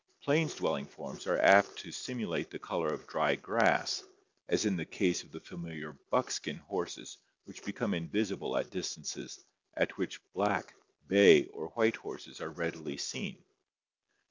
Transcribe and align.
Plains 0.23 0.55
dwelling 0.55 0.87
forms 0.87 1.27
are 1.27 1.37
apt 1.37 1.77
to 1.77 1.91
simulate 1.91 2.49
the 2.49 2.57
color 2.57 2.87
of 2.91 3.05
dry 3.05 3.35
grass, 3.35 4.03
as 4.49 4.65
in 4.65 4.75
the 4.75 4.83
case 4.83 5.21
of 5.21 5.31
the 5.31 5.39
familiar" 5.39 5.95
buckskin" 6.09 6.55
horses 6.69 7.19
which 7.45 7.63
become 7.63 7.93
invisible 7.93 8.57
at 8.57 8.71
distances 8.71 9.45
at 9.77 9.99
which 9.99 10.19
black, 10.33 10.73
bay, 11.05 11.45
or 11.45 11.67
white 11.75 11.97
horses 11.97 12.41
are 12.41 12.49
readily 12.49 12.97
seen. 12.97 13.43